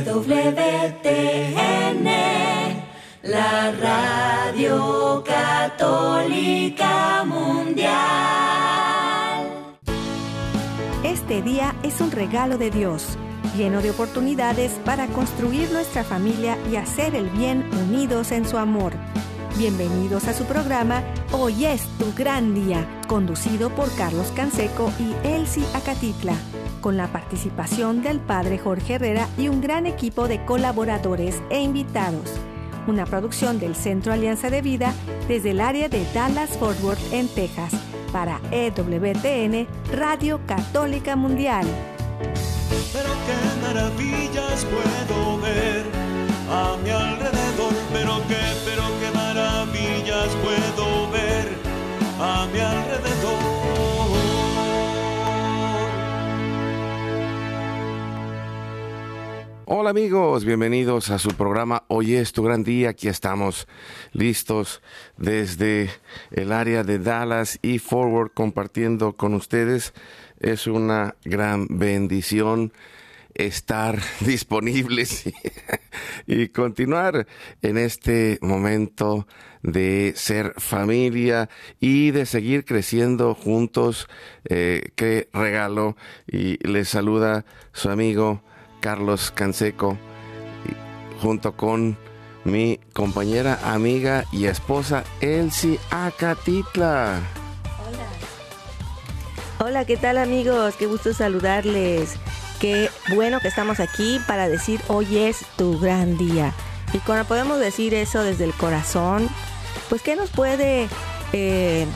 [0.00, 2.04] EWTN,
[3.22, 7.90] la radio católica mundial.
[11.04, 13.18] Este día es un regalo de Dios,
[13.54, 18.94] lleno de oportunidades para construir nuestra familia y hacer el bien unidos en su amor.
[19.60, 25.66] Bienvenidos a su programa Hoy es tu gran día, conducido por Carlos Canseco y Elsie
[25.74, 26.32] Acatitla,
[26.80, 32.24] con la participación del padre Jorge Herrera y un gran equipo de colaboradores e invitados.
[32.86, 34.94] Una producción del Centro Alianza de Vida
[35.28, 37.74] desde el área de Dallas Fort Worth en Texas
[38.14, 41.66] para EWTN Radio Católica Mundial.
[42.94, 45.84] Pero qué maravillas puedo ver
[46.50, 49.19] a mi alrededor, pero qué, pero qué
[50.20, 51.48] maravillas puedo ver
[52.18, 53.40] a mi alrededor.
[59.66, 62.90] Hola amigos, bienvenidos a su programa Hoy es tu gran día.
[62.90, 63.68] Aquí estamos
[64.12, 64.82] listos
[65.16, 65.90] desde
[66.32, 69.94] el área de Dallas y Forward compartiendo con ustedes.
[70.40, 72.72] Es una gran bendición
[73.34, 75.24] estar disponibles
[76.26, 77.26] y, continuar
[77.62, 79.26] en este momento
[79.62, 81.48] de ser familia
[81.80, 84.08] y de seguir creciendo juntos.
[84.44, 85.96] Eh, qué regalo.
[86.26, 88.42] Y les saluda su amigo
[88.80, 89.98] Carlos Canseco
[91.20, 91.98] junto con
[92.44, 97.20] mi compañera, amiga y esposa Elsie Acatitla.
[99.58, 100.74] Hola, ¿qué tal amigos?
[100.76, 102.16] Qué gusto saludarles.
[102.60, 106.52] Qué bueno que estamos aquí para decir hoy es tu gran día.
[106.92, 109.30] Y cuando podemos decir eso desde el corazón,
[109.88, 110.86] pues ¿qué nos puede
[111.32, 111.86] eh,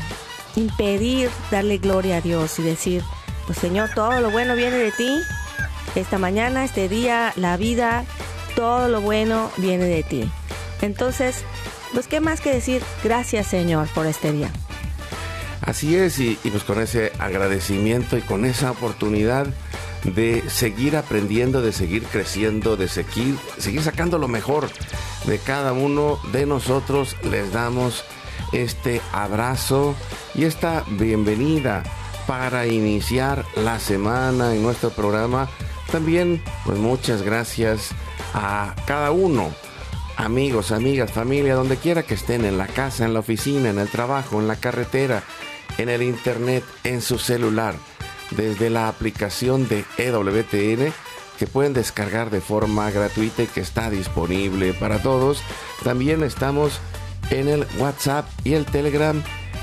[0.57, 3.03] impedir darle gloria a Dios y decir,
[3.47, 5.21] pues Señor, todo lo bueno viene de ti.
[5.97, 8.07] Esta mañana, este día, la vida,
[8.57, 10.31] todo lo bueno viene de ti.
[10.81, 11.45] Entonces,
[11.93, 14.51] pues qué más que decir, gracias Señor por este día.
[15.61, 19.47] Así es, y, y, pues con ese agradecimiento y con esa oportunidad
[20.05, 24.69] de seguir aprendiendo, de seguir creciendo, de seguir, seguir sacando lo mejor
[25.27, 28.05] de cada uno de nosotros, les damos
[28.53, 29.95] este abrazo
[30.35, 31.83] y esta bienvenida
[32.27, 35.49] para iniciar la semana en nuestro programa.
[35.91, 37.91] También, pues muchas gracias
[38.33, 39.53] a cada uno
[40.17, 43.89] amigos, amigas, familia, donde quiera que estén, en la casa, en la oficina, en el
[43.89, 45.23] trabajo, en la carretera,
[45.79, 47.75] en el internet, en su celular,
[48.31, 50.93] desde la aplicación de EWTN
[51.39, 55.43] que pueden descargar de forma gratuita y que está disponible para todos.
[55.83, 56.81] También estamos
[57.31, 59.23] en el WhatsApp y el Telegram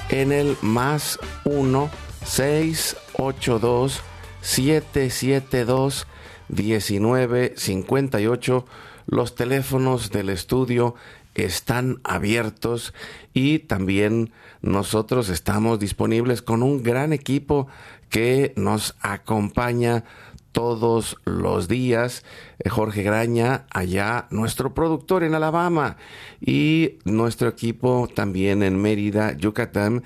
[0.10, 1.90] en el más 1
[2.26, 4.02] 682
[4.42, 6.08] 772
[6.50, 8.66] 1958.
[9.08, 10.96] Los teléfonos del estudio
[11.36, 12.94] están abiertos
[13.34, 17.68] y también nosotros estamos disponibles con un gran equipo
[18.12, 20.04] que nos acompaña
[20.52, 22.24] todos los días.
[22.60, 25.98] Eh, Jorge Graña, allá nuestro productor en Alabama
[26.40, 30.04] y nuestro equipo también en Mérida, Yucatán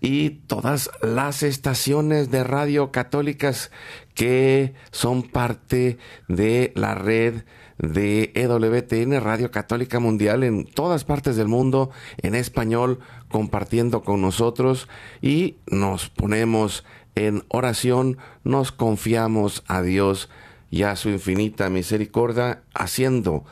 [0.00, 3.70] y todas las estaciones de radio católicas
[4.14, 7.44] que son parte de la red
[7.78, 11.90] de EWTN, Radio Católica Mundial, en todas partes del mundo,
[12.22, 14.88] en español, compartiendo con nosotros
[15.20, 16.84] y nos ponemos
[17.16, 20.28] en oración, nos confiamos a Dios
[20.70, 23.44] y a su infinita misericordia, haciendo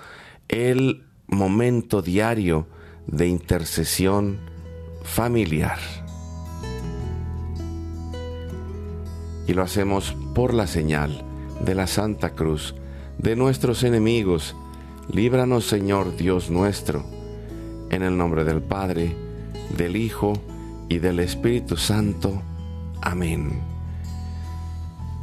[0.48, 2.68] el momento diario
[3.06, 4.38] de intercesión
[5.02, 5.78] familiar.
[9.46, 11.24] Y lo hacemos por la señal
[11.64, 12.74] de la Santa Cruz
[13.18, 14.54] de nuestros enemigos.
[15.10, 17.04] Líbranos, Señor Dios nuestro,
[17.90, 19.14] en el nombre del Padre,
[19.76, 20.34] del Hijo
[20.88, 22.42] y del Espíritu Santo.
[23.04, 23.60] Amén.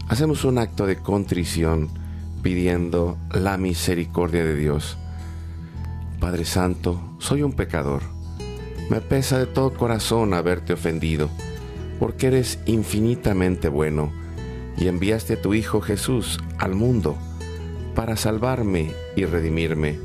[0.08, 1.90] Hacemos un acto de contrición
[2.44, 5.00] pidiendo la misericordia de Dios.
[6.20, 8.04] Padre Santo, soy un pecador.
[8.92, 11.32] Me pesa de todo corazón haberte ofendido,
[12.00, 14.12] porque eres infinitamente bueno
[14.78, 17.18] y enviaste a tu Hijo Jesús al mundo
[17.96, 19.98] para salvarme y redimirme.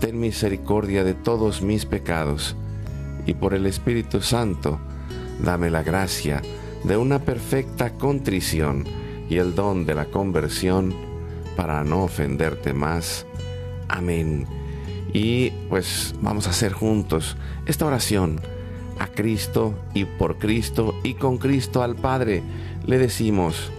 [0.00, 2.56] Ten misericordia de todos mis pecados
[3.26, 4.80] y por el Espíritu Santo
[5.40, 6.42] dame la gracia
[6.84, 8.84] de una perfecta contrición
[9.28, 10.94] y el don de la conversión
[11.56, 13.26] para no ofenderte más.
[13.88, 14.46] Amén.
[15.12, 17.36] Y pues vamos a hacer juntos
[17.66, 18.40] esta oración
[18.98, 22.42] a Cristo y por Cristo y con Cristo al Padre.
[22.86, 23.70] Le decimos,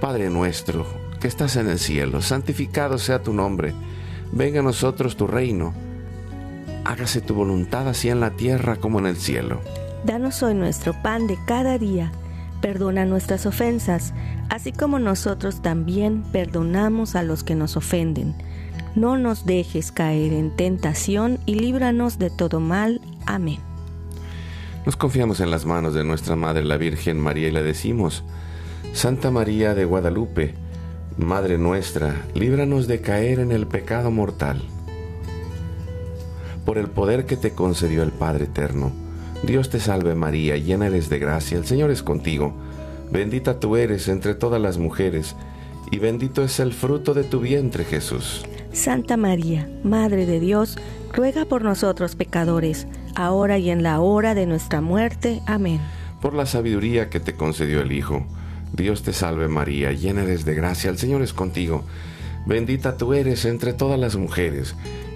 [0.00, 0.86] Padre nuestro,
[1.20, 3.72] que estás en el cielo, santificado sea tu nombre,
[4.32, 5.72] venga a nosotros tu reino,
[6.84, 9.60] hágase tu voluntad así en la tierra como en el cielo.
[10.04, 12.12] Danos hoy nuestro pan de cada día,
[12.60, 14.12] perdona nuestras ofensas,
[14.50, 18.34] así como nosotros también perdonamos a los que nos ofenden.
[18.94, 23.00] No nos dejes caer en tentación y líbranos de todo mal.
[23.24, 23.60] Amén.
[24.84, 28.24] Nos confiamos en las manos de nuestra Madre la Virgen María y le decimos,
[28.92, 30.52] Santa María de Guadalupe,
[31.16, 34.60] Madre nuestra, líbranos de caer en el pecado mortal.
[36.66, 39.03] Por el poder que te concedió el Padre Eterno,
[39.46, 42.54] Dios te salve María, llena eres de gracia, el Señor es contigo,
[43.10, 45.36] bendita tú eres entre todas las mujeres,
[45.90, 48.46] y bendito es el fruto de tu vientre Jesús.
[48.72, 50.78] Santa María, Madre de Dios,
[51.12, 55.42] ruega por nosotros pecadores, ahora y en la hora de nuestra muerte.
[55.46, 55.80] Amén.
[56.22, 58.24] Por la sabiduría que te concedió el Hijo,
[58.72, 61.84] Dios te salve María, llena eres de gracia, el Señor es contigo.
[62.46, 64.74] Bendita tú eres entre todas las mujeres,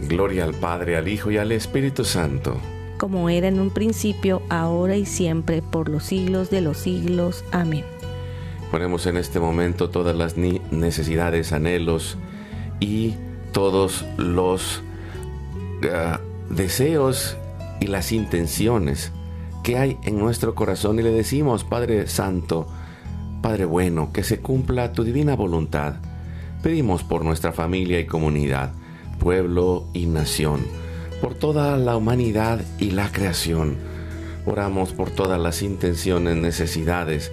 [0.00, 2.58] Gloria al Padre, al Hijo y al Espíritu Santo.
[2.98, 7.44] Como era en un principio, ahora y siempre, por los siglos de los siglos.
[7.52, 7.84] Amén.
[8.70, 12.16] Ponemos en este momento todas las necesidades, anhelos
[12.80, 13.14] y
[13.52, 14.82] todos los
[15.82, 17.36] uh, deseos
[17.80, 19.12] y las intenciones
[19.62, 22.66] que hay en nuestro corazón y le decimos, Padre Santo,
[23.42, 25.96] Padre bueno, que se cumpla tu divina voluntad.
[26.62, 28.72] Pedimos por nuestra familia y comunidad,
[29.18, 30.66] pueblo y nación,
[31.20, 33.76] por toda la humanidad y la creación.
[34.46, 37.32] Oramos por todas las intenciones, necesidades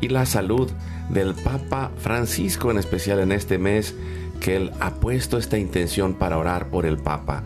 [0.00, 0.70] y la salud
[1.10, 3.94] del Papa Francisco, en especial en este mes,
[4.40, 7.44] que él ha puesto esta intención para orar por el Papa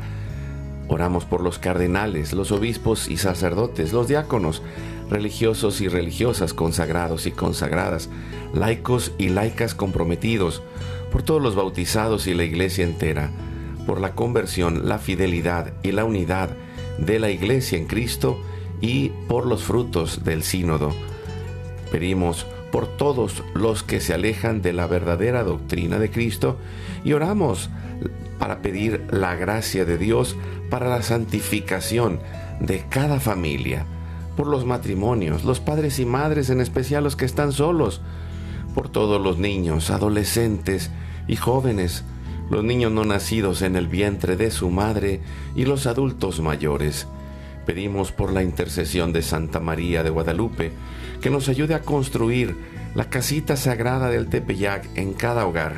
[0.89, 4.63] Oramos por los cardenales, los obispos y sacerdotes, los diáconos,
[5.11, 8.09] religiosos y religiosas, consagrados y consagradas,
[8.55, 10.63] laicos y laicas comprometidos,
[11.13, 13.31] por todos los bautizados y la iglesia entera,
[13.89, 16.51] por la conversión, la fidelidad y la unidad
[16.99, 18.39] de la iglesia en Cristo
[18.83, 20.93] y por los frutos del sínodo.
[21.91, 26.59] Pedimos por todos los que se alejan de la verdadera doctrina de Cristo
[27.03, 27.71] y oramos
[28.39, 30.37] para pedir la gracia de Dios
[30.69, 32.21] para la santificación
[32.61, 33.87] de cada familia,
[34.37, 38.03] por los matrimonios, los padres y madres, en especial los que están solos,
[38.75, 40.91] por todos los niños, adolescentes
[41.27, 42.05] y jóvenes,
[42.51, 45.21] los niños no nacidos en el vientre de su madre
[45.55, 47.07] y los adultos mayores.
[47.67, 50.73] Pedimos por la intercesión de Santa María de Guadalupe
[51.21, 52.57] que nos ayude a construir
[52.95, 55.75] la casita sagrada del Tepeyac en cada hogar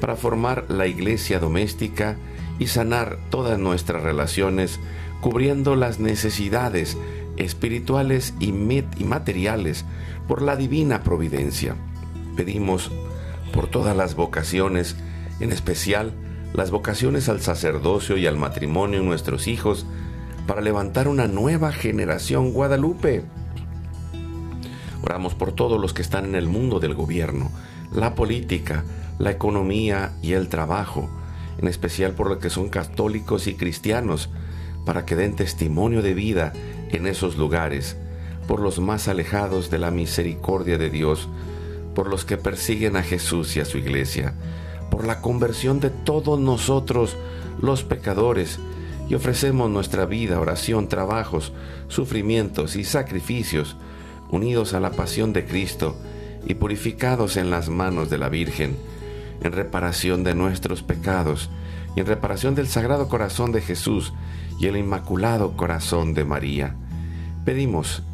[0.00, 2.16] para formar la iglesia doméstica
[2.58, 4.80] y sanar todas nuestras relaciones,
[5.20, 6.96] cubriendo las necesidades
[7.36, 9.84] espirituales y, materiales
[10.28, 11.76] por la divina providencia.
[12.36, 12.90] Pedimos
[13.52, 14.96] por todas las vocaciones,
[15.40, 16.12] en especial
[16.52, 19.86] las vocaciones al sacerdocio y al matrimonio en nuestros hijos,
[20.46, 23.24] para levantar una nueva generación guadalupe.
[25.02, 27.50] Oramos por todos los que están en el mundo del gobierno,
[27.92, 28.84] la política,
[29.18, 31.08] la economía y el trabajo,
[31.58, 34.30] en especial por los que son católicos y cristianos,
[34.84, 36.52] para que den testimonio de vida
[36.90, 37.96] en esos lugares,
[38.48, 41.28] por los más alejados de la misericordia de Dios,
[41.94, 44.34] por los que persiguen a Jesús y a su iglesia,
[44.90, 47.16] por la conversión de todos nosotros
[47.60, 48.58] los pecadores,
[49.08, 51.52] y ofrecemos nuestra vida, oración, trabajos,
[51.88, 53.76] sufrimientos y sacrificios,
[54.30, 55.96] unidos a la pasión de Cristo
[56.46, 58.76] y purificados en las manos de la Virgen,
[59.42, 61.50] en reparación de nuestros pecados
[61.96, 64.12] y en reparación del Sagrado Corazón de Jesús
[64.60, 66.76] y el Inmaculado Corazón de María.
[67.44, 68.04] Pedimos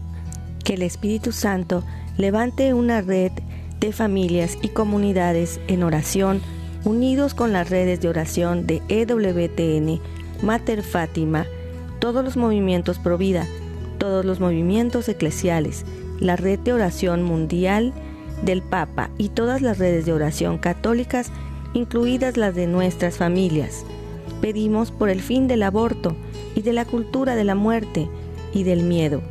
[0.64, 1.84] que el Espíritu Santo
[2.16, 3.32] levante una red
[3.80, 6.40] de familias y comunidades en oración
[6.86, 10.00] unidos con las redes de oración de EWTN,
[10.42, 11.44] Mater Fátima,
[11.98, 13.44] todos los movimientos pro vida,
[13.98, 15.84] todos los movimientos eclesiales,
[16.20, 17.92] la red de oración mundial,
[18.42, 21.32] del Papa y todas las redes de oración católicas,
[21.74, 23.84] incluidas las de nuestras familias.
[24.40, 26.14] Pedimos por el fin del aborto
[26.54, 28.08] y de la cultura de la muerte
[28.54, 29.22] y del miedo,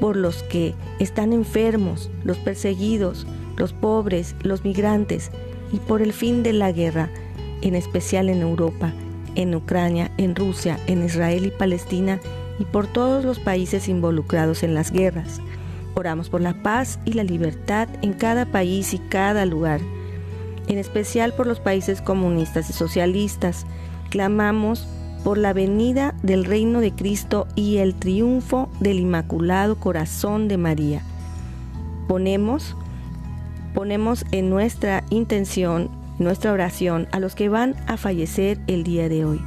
[0.00, 3.26] por los que están enfermos, los perseguidos,
[3.56, 5.30] los pobres, los migrantes
[5.74, 7.10] y por el fin de la guerra,
[7.60, 8.92] en especial en Europa,
[9.34, 12.20] en Ucrania, en Rusia, en Israel y Palestina
[12.60, 15.40] y por todos los países involucrados en las guerras.
[15.96, 19.80] Oramos por la paz y la libertad en cada país y cada lugar,
[20.68, 23.66] en especial por los países comunistas y socialistas.
[24.10, 24.86] Clamamos
[25.24, 31.02] por la venida del reino de Cristo y el triunfo del Inmaculado Corazón de María.
[32.06, 32.76] Ponemos,
[33.74, 39.24] ponemos en nuestra intención, nuestra oración a los que van a fallecer el día de
[39.24, 39.40] hoy.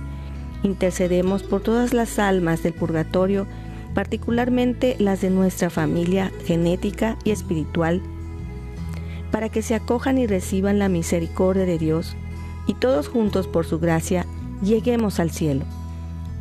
[0.63, 3.47] Intercedemos por todas las almas del purgatorio,
[3.93, 8.01] particularmente las de nuestra familia genética y espiritual,
[9.31, 12.15] para que se acojan y reciban la misericordia de Dios
[12.67, 14.25] y todos juntos por su gracia
[14.61, 15.63] lleguemos al cielo.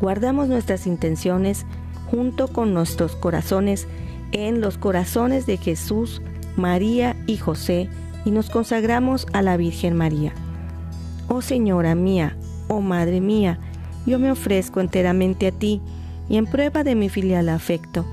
[0.01, 1.65] Guardamos nuestras intenciones
[2.11, 3.87] junto con nuestros corazones
[4.33, 6.21] en los corazones de Jesús,
[6.57, 7.89] María y José
[8.25, 10.33] y nos consagramos a la Virgen María.
[11.29, 12.37] Oh Señora mía,
[12.69, 13.59] oh Madre mía,
[14.07, 15.81] yo me ofrezco enteramente a ti
[16.29, 18.05] y en prueba de mi filial afecto,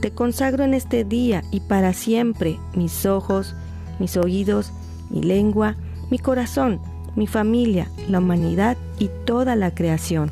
[0.00, 3.54] te consagro en este día y para siempre mis ojos,
[3.98, 4.72] mis oídos,
[5.10, 5.76] mi lengua,
[6.10, 6.80] mi corazón,
[7.16, 10.30] mi familia, la humanidad y toda la creación.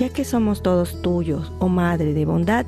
[0.00, 2.66] Ya que somos todos tuyos, oh Madre de bondad,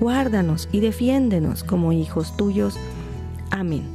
[0.00, 2.78] guárdanos y defiéndenos como hijos tuyos.
[3.50, 3.93] Amén.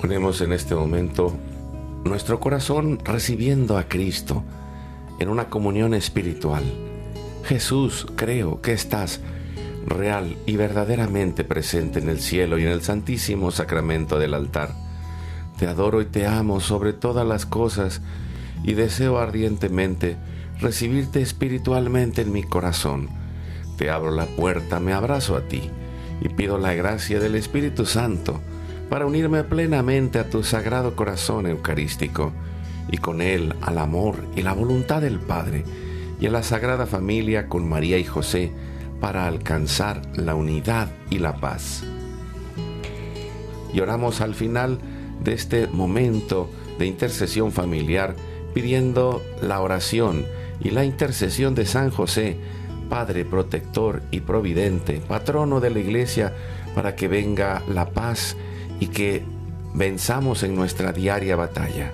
[0.00, 1.34] Ponemos en este momento
[2.04, 4.42] nuestro corazón recibiendo a Cristo
[5.18, 6.62] en una comunión espiritual.
[7.44, 9.20] Jesús, creo que estás
[9.86, 14.90] real y verdaderamente presente en el cielo y en el santísimo sacramento del altar
[15.60, 18.00] te adoro y te amo sobre todas las cosas
[18.64, 20.16] y deseo ardientemente
[20.58, 23.10] recibirte espiritualmente en mi corazón.
[23.76, 25.70] Te abro la puerta, me abrazo a ti
[26.22, 28.40] y pido la gracia del Espíritu Santo
[28.90, 32.32] para unirme plenamente a tu sagrado corazón eucarístico
[32.90, 35.64] y con él al amor y la voluntad del Padre
[36.20, 38.50] y a la Sagrada Familia con María y José
[39.00, 41.84] para alcanzar la unidad y la paz.
[43.72, 44.80] Y oramos al final
[45.22, 48.16] de este momento de intercesión familiar,
[48.54, 50.26] pidiendo la oración
[50.60, 52.36] y la intercesión de San José,
[52.88, 56.34] Padre protector y providente, patrono de la iglesia,
[56.74, 58.36] para que venga la paz
[58.80, 59.22] y que
[59.74, 61.92] venzamos en nuestra diaria batalla.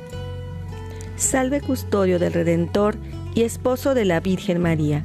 [1.16, 2.96] Salve custodio del Redentor
[3.34, 5.04] y esposo de la Virgen María.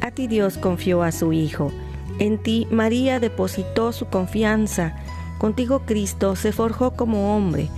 [0.00, 1.72] A ti Dios confió a su Hijo.
[2.18, 4.96] En ti María depositó su confianza
[5.40, 7.70] Contigo Cristo se forjó como hombre.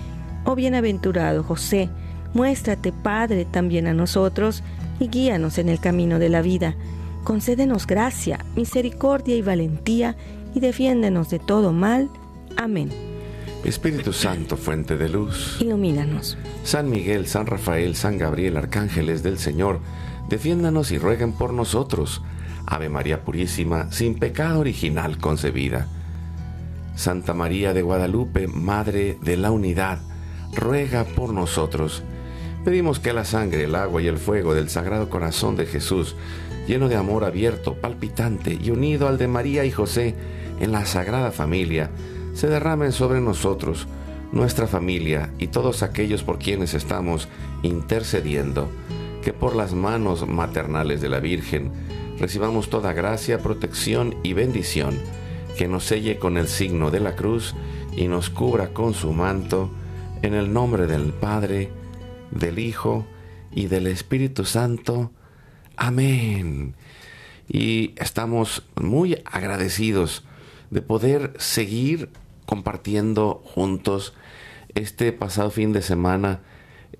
[0.44, 1.88] Oh bienaventurado José,
[2.34, 4.64] muéstrate Padre también a nosotros
[4.98, 6.74] y guíanos en el camino de la vida.
[7.22, 10.16] Concédenos gracia, misericordia y valentía
[10.56, 12.10] y defiéndenos de todo mal.
[12.56, 13.11] Amén.
[13.64, 15.58] Espíritu Santo, fuente de luz.
[15.60, 16.36] Ilumínanos.
[16.64, 19.80] San Miguel, San Rafael, San Gabriel, arcángeles del Señor,
[20.28, 22.22] defiéndanos y rueguen por nosotros.
[22.66, 25.86] Ave María Purísima, sin pecado original concebida.
[26.96, 30.00] Santa María de Guadalupe, Madre de la Unidad,
[30.54, 32.02] ruega por nosotros.
[32.64, 36.16] Pedimos que la sangre, el agua y el fuego del Sagrado Corazón de Jesús,
[36.66, 40.14] lleno de amor abierto, palpitante y unido al de María y José
[40.60, 41.90] en la Sagrada Familia,
[42.34, 43.86] se derramen sobre nosotros,
[44.32, 47.28] nuestra familia y todos aquellos por quienes estamos
[47.62, 48.68] intercediendo,
[49.22, 51.70] que por las manos maternales de la Virgen
[52.18, 54.98] recibamos toda gracia, protección y bendición
[55.56, 57.54] que nos selle con el signo de la cruz
[57.96, 59.70] y nos cubra con su manto,
[60.22, 61.70] en el nombre del Padre,
[62.30, 63.06] del Hijo
[63.50, 65.10] y del Espíritu Santo.
[65.76, 66.74] Amén.
[67.48, 70.24] Y estamos muy agradecidos
[70.70, 72.08] de poder seguir
[72.46, 74.14] compartiendo juntos.
[74.74, 76.40] Este pasado fin de semana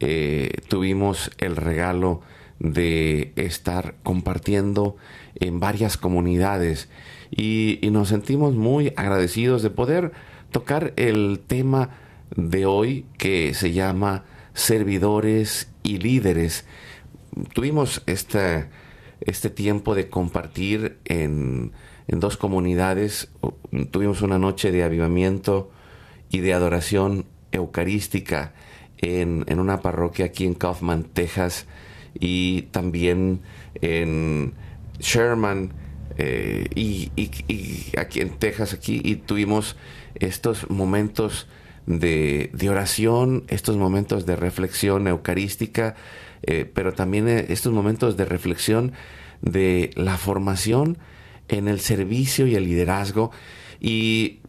[0.00, 2.22] eh, tuvimos el regalo
[2.58, 4.96] de estar compartiendo
[5.34, 6.88] en varias comunidades
[7.30, 10.12] y, nos sentimos muy agradecidos de poder
[10.50, 11.90] tocar el tema
[12.36, 16.64] de hoy que se llama servidores y líderes.
[17.54, 18.66] Tuvimos este,
[19.20, 21.72] este tiempo de compartir en,
[22.08, 23.30] dos comunidades.
[23.90, 25.70] Tuvimos una noche de avivamiento
[26.30, 28.54] y de adoración eucarística
[28.98, 31.66] en, en una parroquia aquí en Kaufman, Texas,
[32.18, 33.40] y también
[33.80, 34.54] en
[34.98, 35.72] Sherman,
[36.18, 37.10] eh, y,
[37.98, 39.76] aquí en Texas, aquí, y tuvimos
[40.14, 41.46] estos momentos
[41.86, 45.94] de, oración, estos momentos de reflexión eucarística,
[46.42, 48.92] eh, pero también eh, estos momentos de reflexión
[49.40, 50.98] de la formación
[51.48, 53.30] en el servicio y el liderazgo.
[53.80, 54.40] Y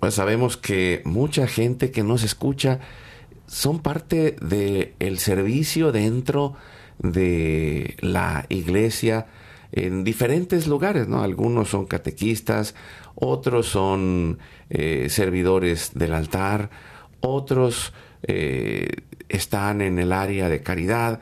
[0.00, 2.80] pues sabemos que mucha gente que nos escucha
[3.46, 6.54] son parte del el servicio dentro
[6.98, 9.26] de la iglesia
[9.72, 11.22] en diferentes lugares, ¿no?
[11.22, 12.74] Algunos son catequistas,
[13.14, 14.38] otros son
[14.68, 16.70] eh, servidores del altar,
[17.20, 17.92] otros
[18.22, 18.88] eh,
[19.28, 21.20] están en el área de caridad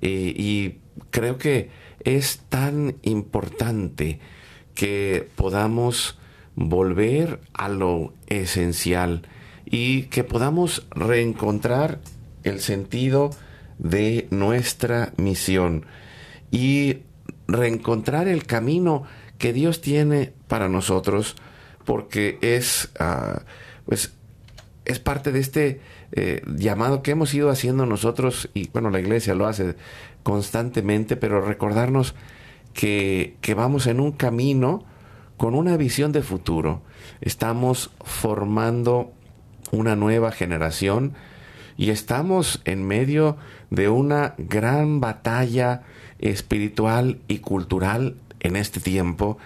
[0.00, 0.78] eh, y
[1.10, 1.70] creo que
[2.04, 4.20] es tan importante
[4.80, 6.16] que podamos
[6.56, 9.28] volver a lo esencial
[9.66, 12.00] y que podamos reencontrar
[12.44, 13.28] el sentido
[13.78, 15.84] de nuestra misión
[16.50, 17.00] y
[17.46, 19.02] reencontrar el camino
[19.36, 21.36] que Dios tiene para nosotros
[21.84, 23.42] porque es ah,
[23.84, 24.14] pues
[24.86, 25.80] es parte de este
[26.12, 29.74] eh, llamado que hemos ido haciendo nosotros y bueno la iglesia lo hace
[30.22, 32.14] constantemente pero recordarnos
[32.74, 34.84] que, vamos en un camino
[35.36, 36.82] con una visión de futuro.
[37.20, 39.12] Estamos formando
[39.72, 41.14] una nueva generación
[41.76, 43.36] y estamos en medio
[43.70, 45.82] de una gran batalla
[46.18, 49.38] espiritual y cultural en este tiempo.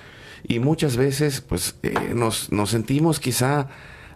[0.46, 3.68] Y muchas veces pues eh, nos, nos sentimos quizá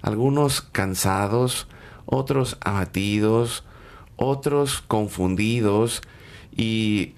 [0.03, 1.69] algunos cansados,
[2.07, 3.65] otros abatidos,
[4.17, 6.03] otros confundidos
[6.55, 7.15] y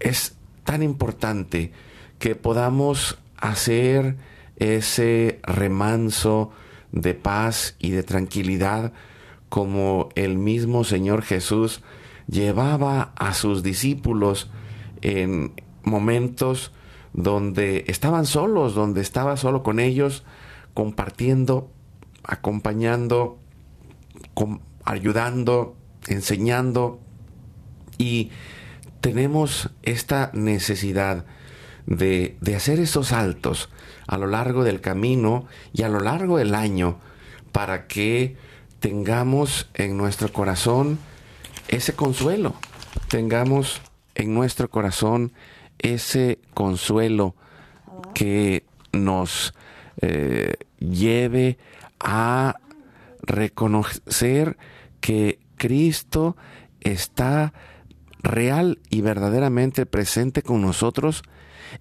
[0.00, 0.37] es
[0.68, 1.72] tan importante
[2.18, 4.18] que podamos hacer
[4.56, 6.50] ese remanso
[6.92, 8.92] de paz y de tranquilidad
[9.48, 11.80] como el mismo Señor Jesús
[12.26, 14.50] llevaba a sus discípulos
[15.00, 16.72] en momentos
[17.14, 20.22] donde estaban solos, donde estaba solo con ellos,
[20.74, 21.70] compartiendo,
[22.24, 23.38] acompañando,
[24.84, 25.76] ayudando,
[26.08, 27.00] enseñando.
[27.96, 28.30] Y
[29.00, 31.24] tenemos esta necesidad
[31.86, 33.68] de, de hacer esos saltos
[34.06, 36.98] a lo largo del camino y a lo largo del año
[37.52, 38.36] para que
[38.80, 40.98] tengamos en nuestro corazón
[41.68, 42.54] ese consuelo,
[43.08, 43.80] tengamos
[44.14, 45.32] en nuestro corazón
[45.78, 47.34] ese consuelo
[48.14, 49.54] que nos
[50.00, 51.58] eh, lleve
[52.00, 52.56] a
[53.22, 54.56] reconocer
[55.00, 56.36] que Cristo
[56.80, 57.52] está
[58.22, 61.22] real y verdaderamente presente con nosotros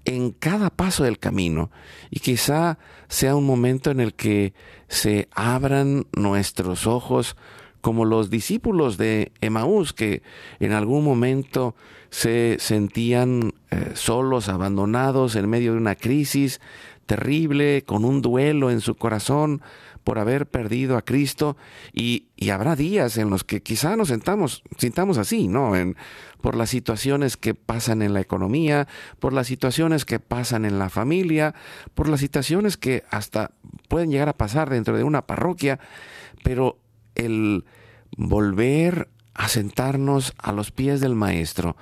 [0.05, 1.71] en cada paso del camino.
[2.09, 4.53] Y quizá sea un momento en el que
[4.87, 7.35] se abran nuestros ojos
[7.81, 10.21] como los discípulos de Emaús que
[10.59, 11.75] en algún momento
[12.09, 16.59] se sentían eh, solos, abandonados en medio de una crisis
[17.05, 19.61] terrible, con un duelo en su corazón
[20.07, 21.57] por haber perdido a Cristo
[21.91, 25.75] y, habrá días en los que quizá nos sentamos, sintamos así, ¿no?
[25.75, 25.97] En,
[26.39, 28.87] por las situaciones que pasan en la economía,
[29.19, 31.55] por las situaciones que pasan en la familia,
[31.93, 33.51] por las situaciones que hasta
[33.89, 35.77] pueden llegar a pasar dentro de una parroquia,
[36.41, 36.79] pero
[37.15, 37.65] el
[38.15, 41.75] volver a sentarnos a los pies del Maestro,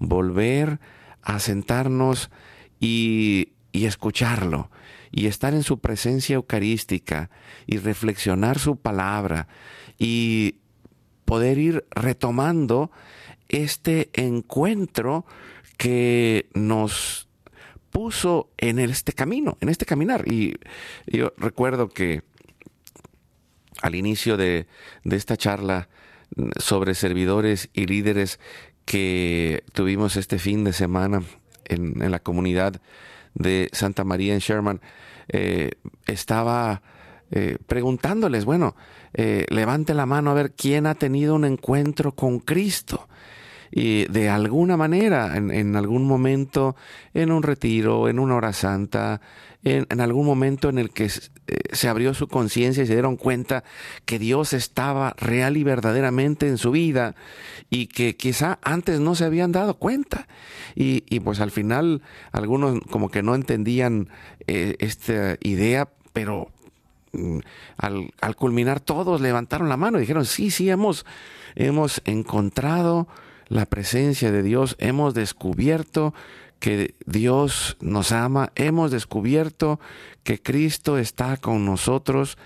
[0.00, 0.80] volver
[1.22, 2.28] a sentarnos
[2.80, 4.68] y, y escucharlo,
[5.10, 7.30] y estar en su presencia eucarística
[7.66, 9.48] y reflexionar su palabra
[9.98, 10.56] y
[11.24, 12.90] poder ir retomando
[13.48, 15.26] este encuentro
[15.76, 17.28] que nos
[17.90, 20.30] puso en este camino, en este caminar.
[20.30, 20.54] Y
[21.06, 22.22] yo recuerdo que
[23.82, 24.66] al inicio de,
[25.04, 25.88] esta charla
[26.58, 28.38] sobre servidores y líderes
[28.84, 31.22] que tuvimos este fin de semana
[31.64, 32.80] en, en la comunidad
[33.34, 34.80] de Santa María en Sherman,
[35.28, 35.72] eh,
[36.06, 36.82] estaba
[37.30, 38.74] eh, preguntándoles, bueno,
[39.12, 43.08] eh, levante la mano a ver quién ha tenido un encuentro con Cristo.
[43.70, 46.76] Y de alguna manera, en, algún momento,
[47.14, 49.20] en un retiro, en una hora santa,
[49.64, 53.64] en, algún momento en el que se abrió su conciencia y se dieron cuenta
[54.04, 57.14] que Dios estaba real y verdaderamente en su vida
[57.70, 60.28] y que quizá antes no se habían dado cuenta.
[60.74, 64.08] Y, pues al final algunos como que no entendían
[64.46, 66.50] eh, esta idea, pero
[67.12, 67.38] mm,
[67.76, 71.04] al, al, culminar todos levantaron la mano y dijeron, sí, sí, hemos,
[71.56, 73.08] hemos encontrado
[73.48, 76.14] la presencia de Dios, hemos descubierto
[76.58, 79.80] que Dios nos ama, hemos descubierto
[80.22, 82.36] que Cristo está con nosotros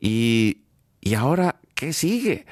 [0.00, 0.62] y,
[1.00, 2.46] y ahora, ¿qué sigue?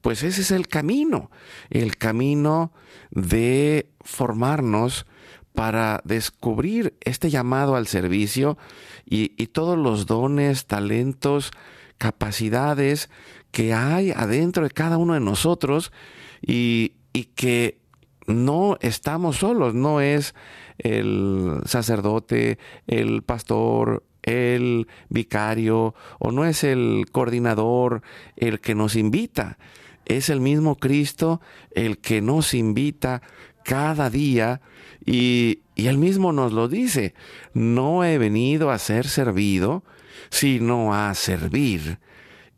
[0.00, 1.30] Pues ese es el camino,
[1.68, 2.72] el camino
[3.10, 5.06] de formarnos
[5.54, 8.56] para descubrir este llamado al servicio
[9.04, 11.50] y, todos los dones, talentos,
[11.98, 13.10] capacidades
[13.50, 15.92] que hay adentro de cada uno de nosotros
[16.40, 17.78] y, y que
[18.26, 20.34] no estamos solos, no es
[20.78, 28.02] el sacerdote, el pastor, el vicario o no es el coordinador
[28.36, 29.58] el que nos invita.
[30.04, 31.40] Es el mismo Cristo
[31.72, 33.22] el que nos invita
[33.64, 34.60] cada día
[35.04, 37.14] y, y él mismo nos lo dice,
[37.54, 39.84] no he venido a ser servido,
[40.30, 41.98] sino a servir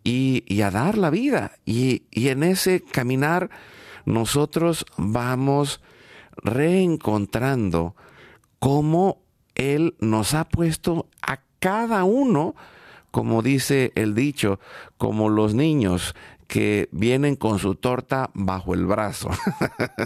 [0.05, 1.53] y, a dar la vida.
[1.65, 3.51] Y, y en ese caminar
[4.05, 5.81] nosotros vamos
[6.37, 7.95] reencontrando
[8.59, 9.23] cómo
[9.55, 12.55] Él nos ha puesto a cada uno,
[13.11, 14.59] como dice el dicho,
[14.97, 16.15] como los niños
[16.53, 19.31] que vienen con su torta bajo el brazo.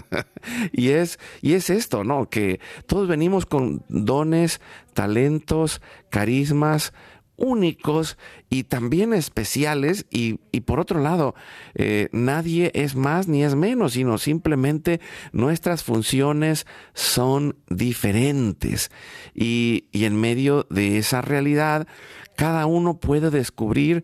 [0.71, 2.29] y, es, y es esto, ¿no?
[2.29, 4.61] Que todos venimos con dones,
[4.93, 6.93] talentos, carismas,
[7.37, 8.17] únicos
[8.49, 11.35] y también especiales y, por otro lado,
[11.75, 14.99] eh, nadie es más ni es menos, sino simplemente
[15.31, 18.91] nuestras funciones son diferentes.
[19.33, 21.87] Y, y en medio de esa realidad,
[22.35, 24.03] cada uno puede descubrir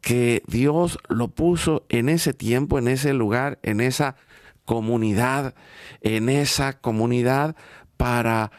[0.00, 4.16] que Dios lo puso en ese tiempo, en ese lugar, en esa
[4.64, 5.54] comunidad,
[6.00, 7.56] en esa comunidad
[7.96, 8.50] para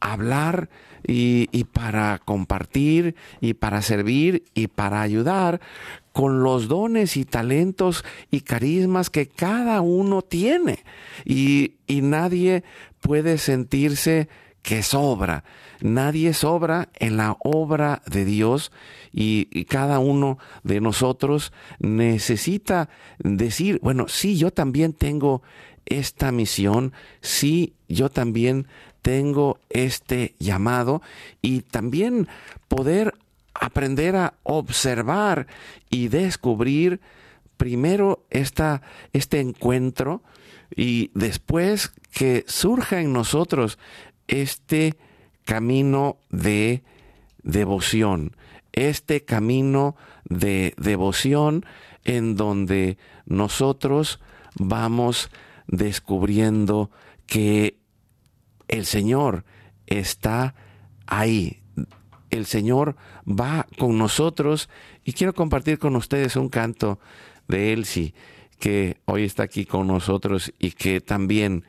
[0.00, 0.68] hablar
[1.06, 5.60] y, para compartir y para servir y para ayudar
[6.12, 10.84] con los dones y talentos y carismas que cada uno tiene.
[11.24, 12.64] Y, y nadie
[13.00, 14.28] puede sentirse
[14.62, 15.44] que sobra.
[15.80, 18.72] Nadie sobra en la obra de Dios
[19.12, 22.88] y, y, cada uno de nosotros necesita
[23.18, 25.42] decir, bueno, sí, yo también tengo
[25.84, 28.66] esta misión, sí, yo también
[29.06, 31.00] tengo este llamado
[31.40, 32.26] y también
[32.66, 33.14] poder
[33.54, 35.46] aprender a observar
[35.90, 37.00] y descubrir
[37.56, 40.22] primero esta, este encuentro
[40.74, 43.78] y después que surja en nosotros
[44.26, 44.96] este
[45.44, 46.82] camino de
[47.44, 48.34] devoción,
[48.72, 51.64] este camino de devoción
[52.02, 54.18] en donde nosotros
[54.56, 55.30] vamos
[55.68, 56.90] descubriendo
[57.28, 57.76] que
[58.68, 59.44] el Señor
[59.86, 60.54] está
[61.06, 61.62] ahí.
[62.30, 64.68] El Señor va con nosotros
[65.04, 66.98] y quiero compartir con ustedes un canto
[67.48, 68.14] de Elsie
[68.58, 71.64] que hoy está aquí con nosotros y que también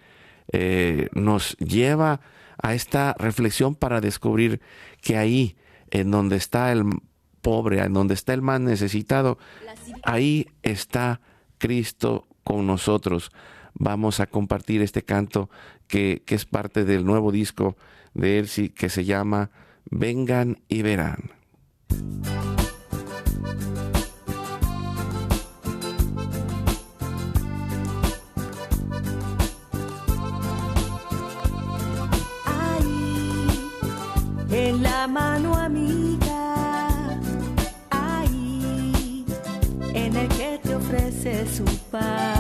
[0.52, 2.22] eh, nos lleva
[2.62, 4.62] a esta reflexión para descubrir
[5.02, 5.58] que ahí,
[5.92, 6.86] en donde está el
[7.42, 9.38] pobre, en donde está el más necesitado,
[10.04, 11.22] ahí está
[11.60, 13.32] Cristo con nosotros
[13.80, 15.50] vamos a compartir este canto
[15.88, 17.78] que, es parte del nuevo disco
[18.14, 19.52] de Elsie que se llama
[19.90, 21.32] Vengan y verán.
[34.50, 36.56] en la mano amiga,
[37.92, 39.26] ahí,
[39.94, 42.37] en el que te ofrece su paz.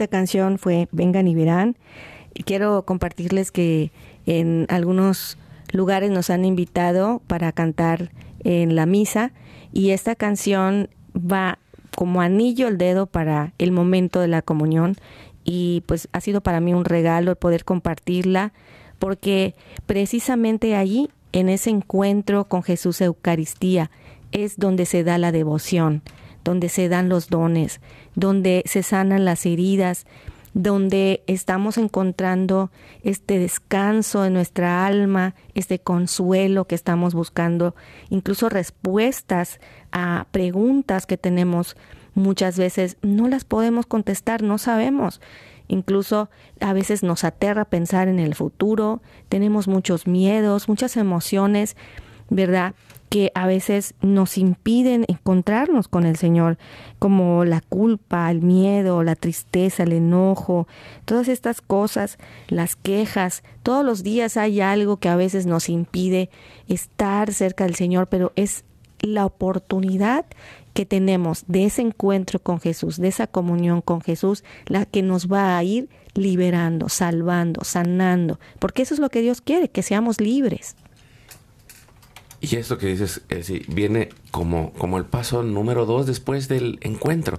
[0.00, 1.76] Esta canción fue Vengan y verán.
[2.46, 3.92] Quiero compartirles que
[4.24, 5.36] en algunos
[5.72, 8.10] lugares nos han invitado para cantar
[8.42, 9.32] en la misa
[9.74, 11.58] y esta canción va
[11.94, 14.96] como anillo al dedo para el momento de la comunión
[15.44, 18.54] y pues ha sido para mí un regalo el poder compartirla
[18.98, 23.90] porque precisamente allí en ese encuentro con Jesús Eucaristía
[24.32, 26.00] es donde se da la devoción,
[26.44, 27.80] donde se dan los dones,
[28.14, 30.06] donde se sanan las heridas,
[30.52, 32.70] donde estamos encontrando
[33.02, 37.74] este descanso en nuestra alma, este consuelo que estamos buscando,
[38.08, 39.60] incluso respuestas
[39.92, 41.76] a preguntas que tenemos
[42.14, 45.20] muchas veces no las podemos contestar, no sabemos.
[45.68, 51.76] Incluso a veces nos aterra pensar en el futuro, tenemos muchos miedos, muchas emociones,
[52.30, 52.74] ¿verdad?
[53.10, 56.58] que a veces nos impiden encontrarnos con el Señor,
[57.00, 60.68] como la culpa, el miedo, la tristeza, el enojo,
[61.06, 63.42] todas estas cosas, las quejas.
[63.64, 66.30] Todos los días hay algo que a veces nos impide
[66.68, 68.64] estar cerca del Señor, pero es
[69.00, 70.24] la oportunidad
[70.72, 75.26] que tenemos de ese encuentro con Jesús, de esa comunión con Jesús, la que nos
[75.26, 80.20] va a ir liberando, salvando, sanando, porque eso es lo que Dios quiere, que seamos
[80.20, 80.76] libres.
[82.40, 86.78] Y esto que dices, eh, sí, viene como, como el paso número dos después del
[86.82, 87.38] encuentro.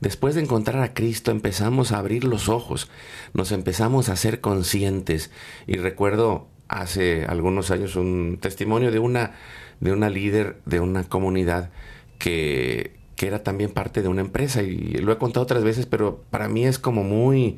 [0.00, 2.90] Después de encontrar a Cristo empezamos a abrir los ojos,
[3.32, 5.30] nos empezamos a ser conscientes.
[5.66, 9.32] Y recuerdo hace algunos años un testimonio de una,
[9.80, 11.70] de una líder de una comunidad
[12.18, 14.62] que, que era también parte de una empresa.
[14.62, 17.56] Y lo he contado otras veces, pero para mí es como muy,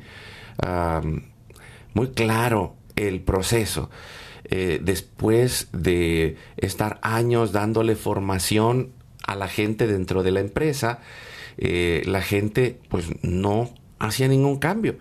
[1.93, 3.89] muy claro el proceso.
[4.49, 8.91] Eh, después de estar años dándole formación
[9.25, 10.99] a la gente dentro de la empresa,
[11.57, 14.97] eh, la gente pues no hacía ningún cambio.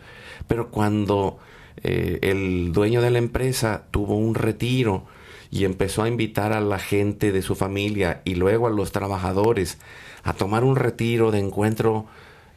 [0.49, 1.39] Pero cuando
[1.83, 5.07] eh, el dueño de la empresa tuvo un retiro
[5.51, 9.79] y empezó a invitar a la gente de su familia y luego a los trabajadores
[10.25, 12.07] a tomar un retiro de encuentro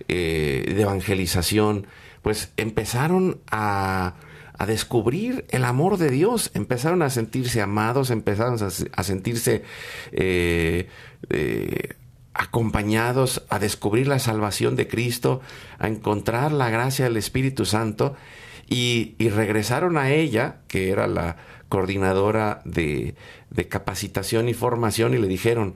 [0.07, 1.85] de evangelización,
[2.23, 4.15] pues empezaron a
[4.59, 9.63] a descubrir el amor de Dios, empezaron a sentirse amados, empezaron a, sentirse
[10.11, 10.89] eh,
[11.29, 11.95] eh,
[12.33, 15.39] acompañados, a descubrir la salvación de Cristo,
[15.79, 18.17] a encontrar la gracia del Espíritu Santo
[18.67, 21.37] y, regresaron a ella, que era la
[21.69, 23.15] coordinadora de,
[23.49, 25.75] de capacitación y formación, y le dijeron,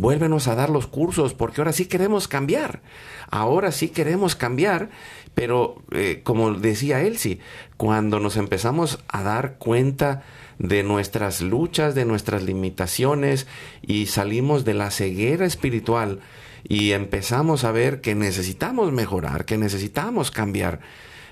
[0.00, 2.82] vuélvenos a dar los cursos, porque ahora sí queremos cambiar.
[3.30, 4.90] Ahora sí queremos cambiar
[5.34, 7.38] pero eh, como decía Elsie,
[7.76, 10.22] cuando nos empezamos a dar cuenta
[10.58, 13.46] de nuestras luchas, de nuestras limitaciones
[13.80, 16.20] y salimos de la ceguera espiritual
[16.64, 20.80] y empezamos a ver que necesitamos mejorar, que necesitamos cambiar,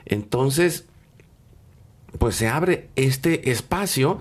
[0.07, 0.87] entonces
[2.19, 4.21] pues se abre este espacio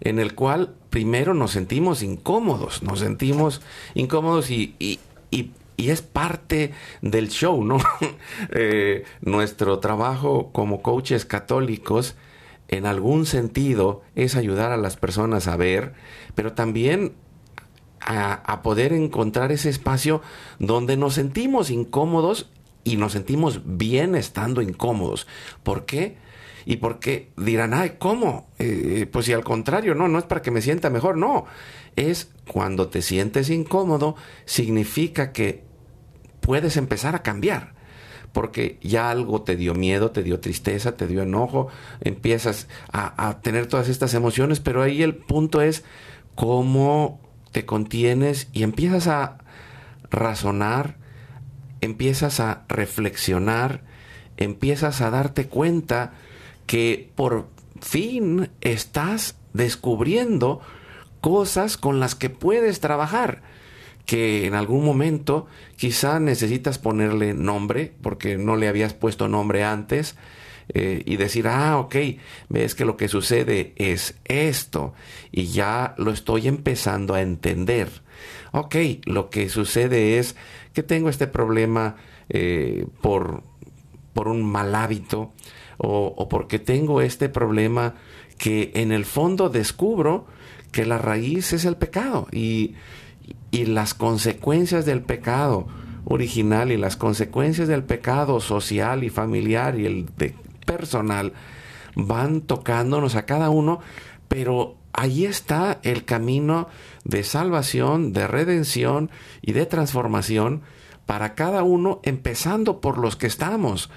[0.00, 3.60] en el cual primero nos sentimos incómodos, nos sentimos
[3.94, 5.00] incómodos y, y,
[5.78, 7.78] y es parte del show, ¿no?
[8.50, 12.16] Eh, nuestro trabajo como coaches católicos,
[12.68, 15.94] en algún sentido, es ayudar a las personas a ver,
[16.34, 17.14] pero también
[18.00, 20.20] a, a poder encontrar ese espacio
[20.58, 22.50] donde nos sentimos incómodos
[22.84, 25.26] y nos sentimos bien estando incómodos.
[25.62, 26.16] ¿Por qué?
[26.68, 28.50] Y porque dirán, ay, ¿cómo?
[28.58, 31.46] Eh, pues si al contrario, no, no es para que me sienta mejor, no.
[31.96, 35.64] Es cuando te sientes incómodo, significa que
[36.42, 37.72] puedes empezar a cambiar.
[38.34, 41.68] Porque ya algo te dio miedo, te dio tristeza, te dio enojo,
[42.02, 45.84] empiezas a, tener todas estas emociones, pero ahí el punto es
[46.34, 47.18] cómo
[47.50, 49.38] te contienes y empiezas a
[50.10, 50.98] razonar
[51.80, 53.84] empiezas a reflexionar,
[54.36, 56.12] empiezas a darte cuenta
[56.68, 57.48] que por
[57.80, 60.60] fin estás descubriendo
[61.20, 63.42] cosas con las que puedes trabajar
[64.08, 70.16] que en algún momento quizá necesitas ponerle nombre porque no le habías puesto nombre antes
[70.72, 71.96] eh, y decir, ah, ok,
[72.48, 74.94] ves que lo que sucede es esto
[75.30, 77.88] y ya lo estoy empezando a entender.
[78.52, 80.36] Ok, lo que sucede es
[80.72, 81.96] que tengo este problema
[82.30, 83.42] eh, por,
[84.14, 85.32] por un mal hábito
[85.78, 87.94] o, porque tengo este problema
[88.36, 90.26] que en el fondo descubro
[90.72, 92.74] que la raíz es el pecado y,
[93.50, 95.66] y las consecuencias del pecado
[96.04, 100.34] original y las consecuencias del pecado social y familiar y el de
[100.66, 101.32] personal
[101.94, 103.80] van tocándonos a cada uno,
[104.28, 106.68] pero ahí está el camino
[107.04, 109.10] de salvación, de redención
[109.42, 110.62] y de transformación
[111.06, 113.90] para cada uno, empezando por los que estamos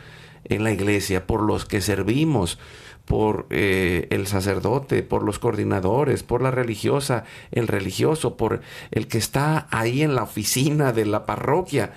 [0.46, 2.60] en la iglesia, por los que servimos,
[3.06, 9.18] por eh, el sacerdote, por los coordinadores, por la religiosa, el religioso, por el que
[9.18, 11.94] está ahí en la oficina de la parroquia,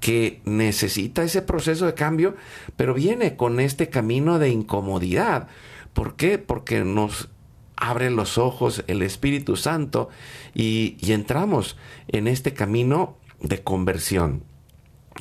[0.00, 2.36] que necesita ese proceso de cambio,
[2.76, 5.48] pero viene con este camino de incomodidad.
[5.92, 6.38] ¿Por qué?
[6.38, 7.28] Porque nos
[7.76, 10.08] abre los ojos el Espíritu Santo
[10.54, 11.76] y, y entramos
[12.08, 14.42] en este camino de conversión.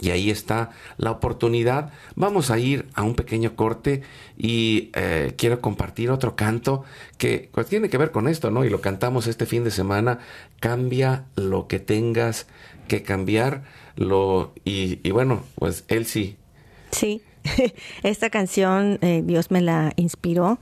[0.02, 1.92] Y ahí está la oportunidad.
[2.16, 4.02] Vamos a ir a un pequeño corte
[4.38, 6.84] y eh, quiero compartir otro canto
[7.18, 8.66] que pues, tiene que ver con esto, ¿no?
[8.66, 10.20] Y lo cantamos este fin de semana.
[10.60, 12.48] Cambia lo que tengas
[12.88, 13.64] que cambiar.
[13.96, 16.38] Lo, y, bueno, pues él sí.
[16.92, 17.22] Sí,
[18.04, 20.60] esta canción eh, Dios me la inspiró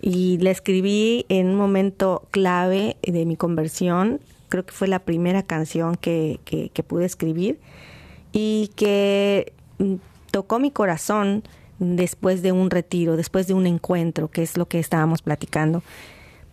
[0.00, 4.20] y la escribí en un momento clave de mi conversión.
[4.48, 7.58] Creo que fue la primera canción que, que, que pude escribir
[8.32, 9.94] y que mm,
[10.30, 11.42] tocó mi corazón
[11.78, 15.82] después de un retiro, después de un encuentro, que es lo que estábamos platicando,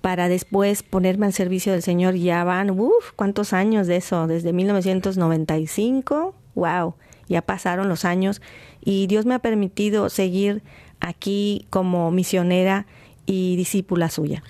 [0.02, 2.16] para después ponerme al servicio del Señor.
[2.16, 4.28] Ya van, uff, ¿cuántos años de eso?
[4.28, 6.96] Desde 1995, wow,
[7.28, 8.42] ya pasaron los años
[8.84, 10.62] y Dios me ha permitido seguir
[11.00, 12.86] aquí como misionera
[13.26, 14.44] y discípula suya.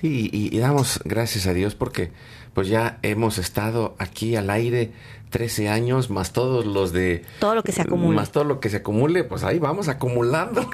[0.00, 2.12] Sí, y, damos gracias a Dios porque
[2.54, 4.92] pues ya hemos estado aquí al aire
[5.30, 7.24] 13 años más todos los de...
[7.38, 8.16] Todo lo que se acumule.
[8.16, 10.68] Más todo lo que se acumule, pues ahí vamos acumulando.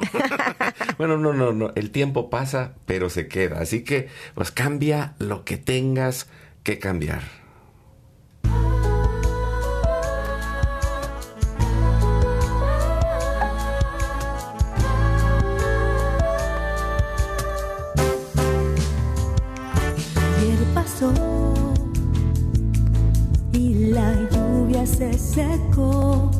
[0.98, 3.60] bueno, no, no, no, el tiempo pasa, pero se queda.
[3.60, 6.28] Así que, pues cambia lo que tengas
[6.62, 7.45] que cambiar.
[25.36, 26.30] Lluvia se secó.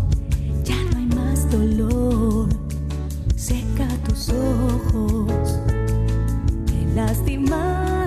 [0.64, 2.48] Ya no hay más dolor.
[3.36, 5.58] Seca tus ojos.
[6.66, 8.04] Te lastimaron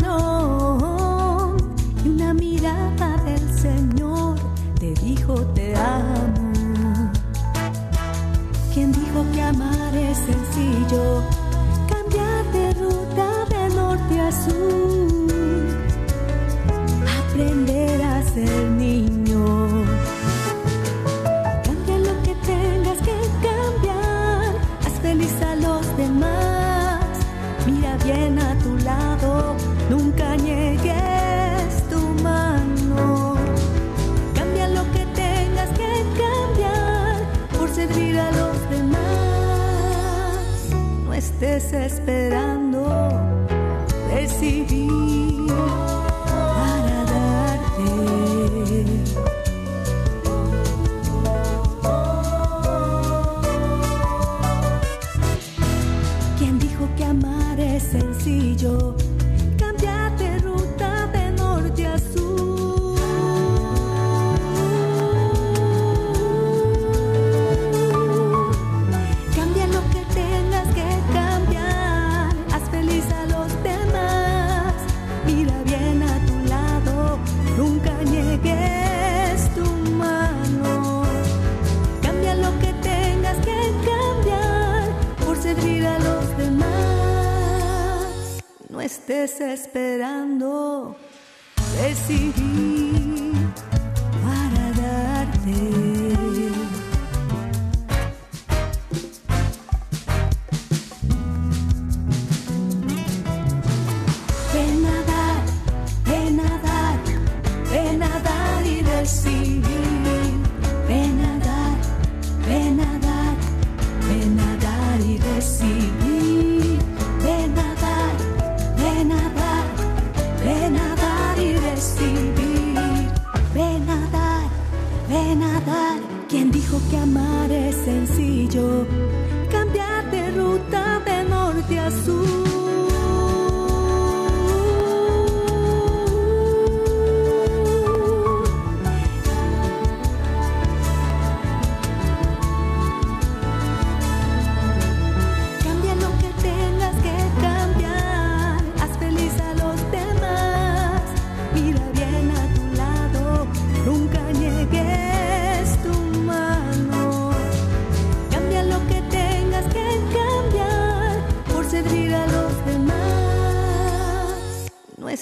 [2.04, 4.38] y una mirada del Señor
[4.80, 7.12] te dijo te amo.
[8.74, 11.24] ¿Quién dijo que amar es sencillo?
[11.88, 15.30] Cambiar de ruta de norte a sur.
[17.30, 18.69] Aprender a ser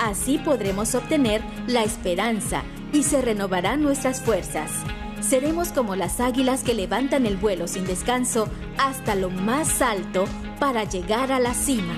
[0.00, 4.72] Así podremos obtener la esperanza y se renovarán nuestras fuerzas.
[5.20, 8.48] Seremos como las águilas que levantan el vuelo sin descanso
[8.78, 10.24] hasta lo más alto
[10.58, 11.94] para llegar a la cima.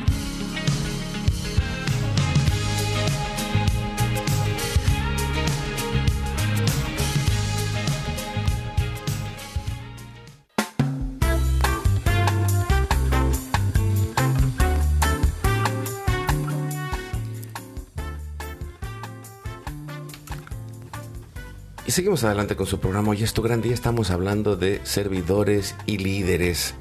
[21.92, 23.10] Seguimos adelante con su programa.
[23.10, 23.74] Hoy es tu gran día.
[23.74, 26.74] Estamos hablando de servidores y líderes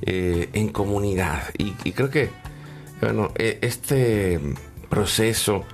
[0.00, 1.42] eh, en comunidad.
[1.58, 2.30] Y, creo que,
[3.02, 4.40] bueno, e, este
[4.88, 5.64] proceso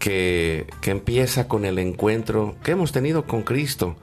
[0.00, 3.96] que, empieza con el encuentro que hemos tenido con Cristo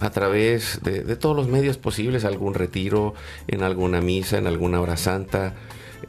[0.00, 3.14] a través de, todos los medios posibles, algún retiro,
[3.46, 5.54] en alguna misa, en alguna hora santa,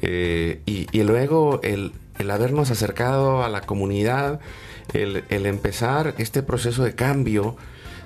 [0.01, 4.39] eh, y, y, luego el, el habernos acercado a la comunidad
[4.93, 7.55] el, empezar este proceso de cambio,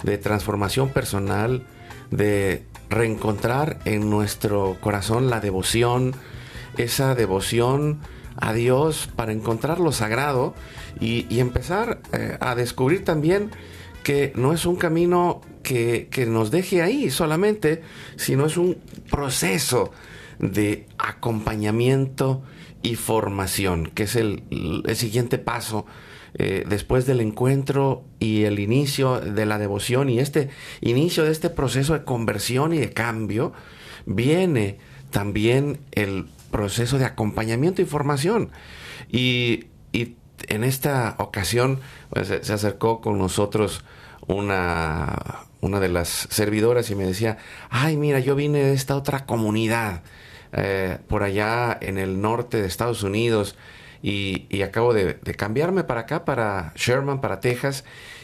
[0.04, 1.64] de transformación personal,
[2.12, 6.16] de reencontrar en nuestro corazón la devoción,
[6.78, 8.00] esa devoción
[8.38, 10.56] a Dios para encontrar lo sagrado
[11.00, 13.52] y, empezar eh, a descubrir también
[14.04, 17.84] que no es un camino que, nos deje ahí solamente,
[18.16, 18.78] sino es un
[19.12, 19.92] proceso
[20.40, 22.42] de acompañamiento
[22.82, 24.42] y formación, que es el
[24.96, 25.86] siguiente paso
[26.34, 30.50] eh, después del encuentro y el inicio de la devoción y este
[30.82, 33.54] inicio de este proceso de conversión y de cambio,
[34.06, 34.78] viene
[35.10, 38.52] también el proceso de acompañamiento y formación.
[39.10, 39.66] Y,
[40.48, 43.84] en esta ocasión pues, se acercó con nosotros
[44.26, 47.38] una, una de las servidoras y me decía,
[47.70, 50.02] ay, mira, yo vine de esta otra comunidad.
[50.52, 53.56] Eh, por allá en el norte de Estados Unidos
[54.02, 57.84] y, acabo de, cambiarme para acá, para Sherman, para Texas,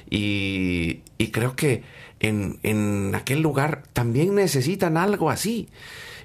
[0.10, 1.02] y,
[1.32, 1.84] creo que
[2.20, 5.70] en, aquel lugar también necesitan algo así.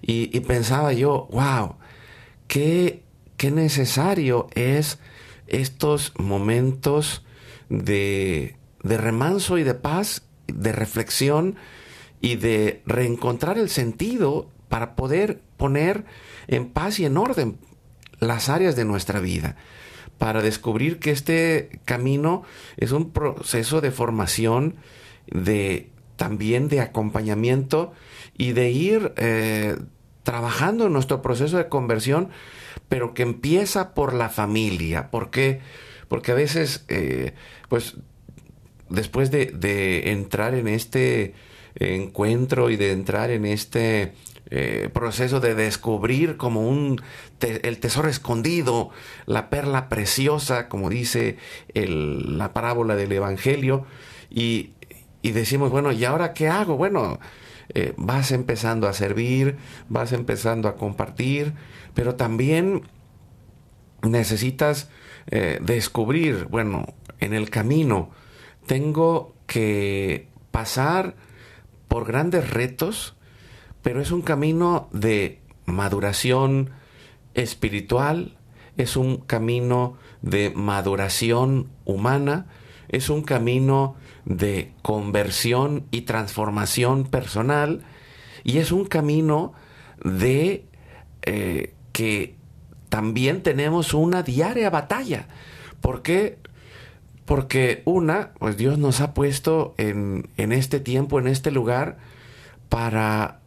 [0.02, 1.76] Y, pensaba yo, wow,
[2.46, 3.02] qué,
[3.36, 4.98] qué necesario es
[5.46, 7.24] estos momentos
[7.68, 11.56] de, de remanso y de paz, de reflexión
[12.20, 16.04] y de reencontrar el sentido para poder poner
[16.46, 17.58] en paz y en orden
[18.20, 19.56] las áreas de nuestra vida
[20.18, 22.42] para descubrir que este camino
[22.76, 24.76] es un proceso de formación
[25.26, 27.92] de también de acompañamiento
[28.36, 29.78] y de ir eh,
[30.22, 32.28] trabajando en nuestro proceso de conversión,
[32.90, 35.10] pero que empieza por la familia.
[35.10, 35.60] ¿Por qué?
[36.08, 37.32] Porque a veces, eh,
[37.70, 37.96] pues,
[38.90, 41.32] después de, de, entrar en este
[41.74, 44.12] encuentro y de entrar en este
[44.50, 47.00] eh, proceso de descubrir como un
[47.40, 48.90] el tesoro escondido,
[49.26, 51.38] la perla preciosa, como dice
[51.74, 53.86] la parábola del Evangelio,
[54.28, 54.72] y,
[55.22, 56.76] y decimos, bueno, ¿y ahora qué hago?
[56.76, 57.18] Bueno,
[57.72, 59.56] eh, vas empezando a servir,
[59.88, 61.54] vas empezando a compartir,
[61.94, 62.82] pero también
[64.02, 64.88] necesitas
[65.30, 68.10] eh, descubrir, bueno, en el camino
[68.66, 71.14] tengo que pasar
[71.86, 73.16] por grandes retos,
[73.82, 76.70] pero es un camino de maduración
[77.34, 78.36] espiritual,
[78.76, 82.46] es un camino de maduración humana,
[82.88, 87.82] es un camino de conversión y transformación personal
[88.44, 89.52] y es un camino
[90.02, 90.64] de
[91.22, 92.36] eh, que
[92.88, 95.28] también tenemos una diaria batalla.
[95.80, 96.38] ¿Por qué?
[97.24, 101.98] Porque una, pues Dios nos ha puesto en, en este tiempo, en este lugar,
[102.68, 103.39] para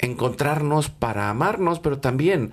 [0.00, 2.52] encontrarnos, para amarnos, pero también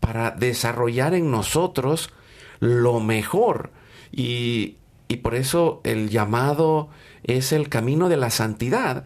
[0.00, 2.12] para desarrollar en nosotros
[2.60, 3.70] lo mejor.
[4.10, 4.76] Y,
[5.06, 6.88] y por eso el llamado
[7.24, 9.04] es el camino de la santidad.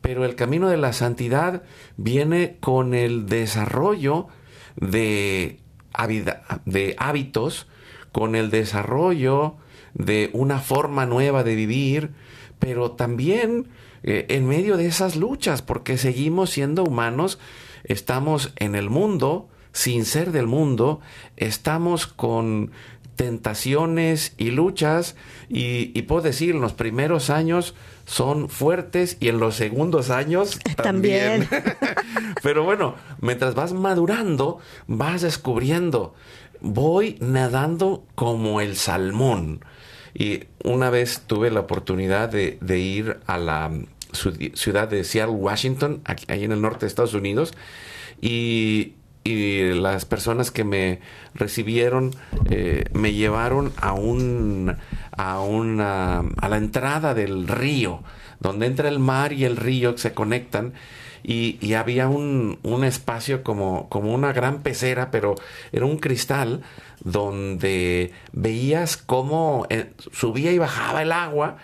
[0.00, 1.62] Pero el camino de la santidad
[1.96, 4.28] viene con el desarrollo
[4.76, 5.60] de,
[6.64, 7.66] de hábitos,
[8.12, 9.56] con el desarrollo
[9.94, 12.10] de una forma nueva de vivir,
[12.58, 13.68] pero también
[14.02, 17.38] eh, en medio de esas luchas, porque seguimos siendo humanos,
[17.84, 21.00] estamos en el mundo, sin ser del mundo,
[21.36, 22.72] estamos con
[23.16, 25.16] tentaciones y luchas
[25.48, 27.74] y, puedo decir, en los primeros años
[28.04, 31.48] son fuertes y en los segundos años también.
[32.42, 36.14] Pero bueno, mientras vas madurando, vas descubriendo,
[36.60, 39.64] voy nadando como el salmón.
[40.18, 43.70] Y una vez tuve la oportunidad de, ir a la
[44.54, 47.52] ciudad de Seattle, Washington, ahí en el norte de Estados Unidos,
[48.22, 48.94] y
[49.26, 51.00] y las personas que me
[51.34, 52.14] recibieron
[52.48, 54.76] eh, me llevaron a un
[55.16, 58.04] a una a la entrada del río
[58.40, 60.74] donde entra el mar y el río se conectan
[61.22, 65.34] y, y había un, un, espacio como, como una gran pecera pero
[65.72, 66.62] era un cristal
[67.02, 71.56] donde veías cómo eh, subía y bajaba el agua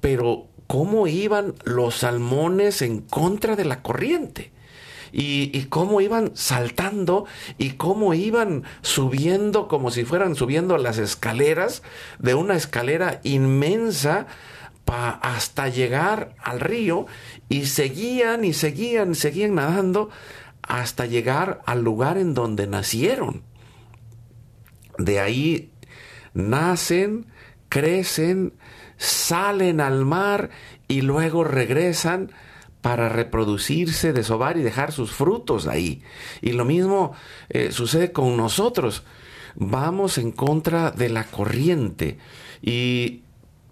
[0.00, 4.52] pero cómo iban los salmones en contra de la corriente
[5.12, 7.24] y, cómo iban saltando
[7.56, 11.82] y cómo iban subiendo como si fueran subiendo las escaleras
[12.18, 14.26] de una escalera inmensa
[14.86, 17.06] hasta llegar al río
[17.48, 20.10] y seguían y seguían, seguían nadando
[20.62, 23.42] hasta llegar al lugar en donde nacieron.
[24.98, 25.70] De ahí
[26.34, 27.26] nacen,
[27.68, 28.54] crecen,
[28.96, 30.50] salen al mar
[30.88, 32.30] y luego regresan
[32.80, 36.02] para reproducirse, desovar y dejar sus frutos ahí.
[36.40, 37.12] Y lo mismo
[37.48, 39.02] eh, sucede con nosotros.
[39.56, 42.18] Vamos en contra de la corriente.
[42.62, 43.22] Y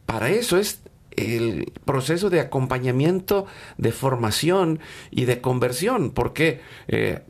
[0.06, 0.80] para eso es
[1.16, 3.46] el proceso de acompañamiento,
[3.78, 7.22] de formación y de conversión, porque eh,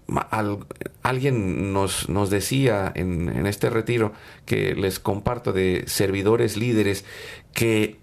[1.02, 4.12] alguien nos, nos decía en, este retiro
[4.46, 7.04] que les comparto de servidores líderes
[7.52, 7.98] que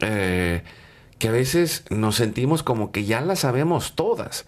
[0.00, 0.62] eh,
[1.22, 4.44] que a veces nos sentimos como que ya las sabemos todas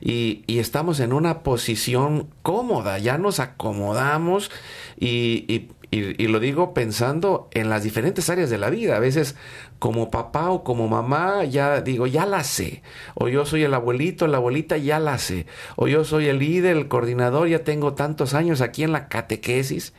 [0.00, 4.50] y, estamos en una posición cómoda, ya nos acomodamos
[4.98, 5.68] y, y,
[6.00, 8.96] lo digo pensando en las diferentes áreas de la vida.
[8.96, 9.36] A veces
[9.78, 12.82] como papá o como mamá ya digo, ya la sé.
[13.14, 15.46] O yo soy el abuelito, la abuelita, ya la sé.
[15.76, 19.92] O yo soy el líder, el coordinador, ya tengo tantos años aquí en la catequesis.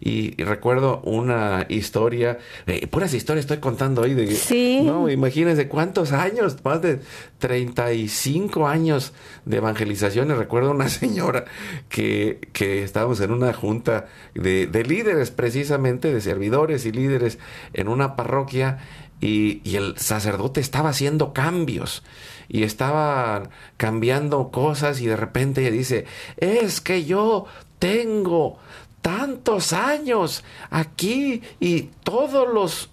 [0.00, 4.28] Y, recuerdo una historia, eh, puras historias estoy contando hoy de...
[4.34, 4.80] Sí.
[4.82, 7.00] No, imagínense cuántos años, más de
[7.38, 9.12] 35 años
[9.44, 10.30] de evangelización.
[10.30, 11.44] Y recuerdo una señora
[11.90, 17.38] que, que estábamos en una junta de, de líderes precisamente, de servidores y líderes
[17.72, 18.76] en una parroquia
[19.22, 22.02] y, y, el sacerdote estaba haciendo cambios
[22.46, 23.44] y estaba
[23.78, 26.04] cambiando cosas y de repente ella dice,
[26.36, 27.46] es que yo
[27.78, 28.58] tengo
[29.00, 32.90] tantos años aquí y todos los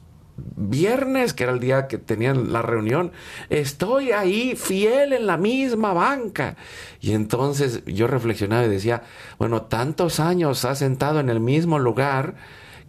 [0.55, 3.11] viernes, que era el día que tenían la reunión,
[3.49, 6.55] estoy ahí fiel en la misma banca.
[7.01, 9.03] Y entonces yo reflexionaba y decía,
[9.37, 12.35] bueno, tantos años ha sentado en el mismo lugar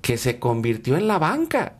[0.02, 1.74] que se convirtió en la banca.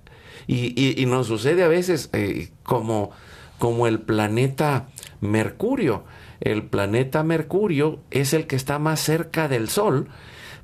[0.46, 3.12] Y, y, nos sucede a veces eh, como
[3.58, 4.88] como el planeta
[5.20, 6.04] Mercurio.
[6.40, 10.08] El planeta Mercurio es el que está más cerca del Sol,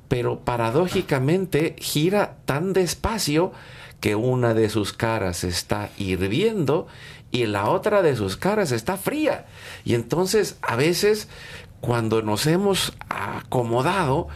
[0.07, 3.51] pero paradójicamente gira tan despacio
[4.05, 6.85] que una de sus caras está hirviendo
[7.31, 9.47] y la otra de sus caras está fría.
[9.83, 11.27] Y entonces a veces
[11.81, 14.27] cuando nos hemos acomodado,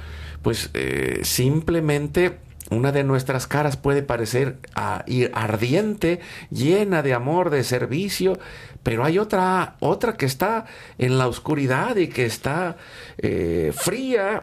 [0.42, 2.40] pues eh, simplemente
[2.72, 8.40] una de nuestras caras puede parecer ah, ardiente, llena de amor, de servicio,
[8.82, 10.66] pero hay otra, otra que está
[10.98, 12.76] en la oscuridad y que está
[13.20, 14.42] eh, fría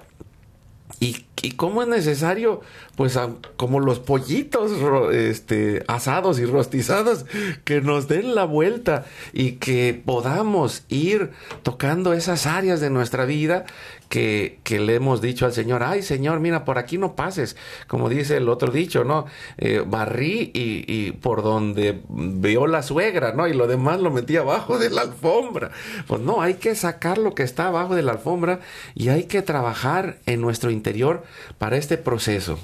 [1.01, 2.61] y y cómo es necesario,
[2.97, 3.17] pues
[3.57, 4.73] como los pollitos
[5.13, 7.25] este, asados y rostizados,
[7.63, 11.31] que nos den la vuelta y que podamos ir
[11.63, 13.65] tocando esas áreas de nuestra vida
[14.09, 18.37] que, le hemos dicho al Señor, ay Señor, mira, por aquí no pases, como dice
[18.37, 19.27] el otro dicho, ¿no?
[19.59, 23.49] Eh, barrí y, por donde veo la suegra, ¿no?
[23.49, 25.71] Y lo demás lo metí abajo de la alfombra.
[26.07, 28.61] Pues no, hay que sacar lo que está abajo de la alfombra
[28.95, 31.25] y hay que trabajar en nuestro interior
[31.59, 32.59] para este proceso.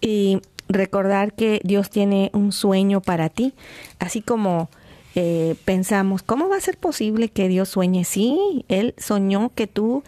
[0.00, 3.54] Y recordar que Dios tiene un sueño para ti,
[3.98, 4.68] así como
[5.14, 8.04] eh, pensamos, ¿cómo va a ser posible que Dios sueñe?
[8.04, 10.02] Sí, Él soñó que tú